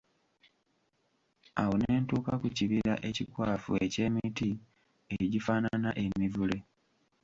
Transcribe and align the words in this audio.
Awo 1.61 1.73
ne 1.79 1.91
ntuuka 2.01 2.33
ku 2.41 2.47
kibira 2.57 2.93
ekikwafu 3.09 3.71
eky'emiti 3.85 4.49
egifaanana 5.23 5.89
emivule. 6.03 6.57